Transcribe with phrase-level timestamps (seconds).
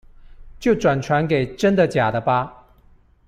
[0.59, 2.65] 就轉傳給真的假的吧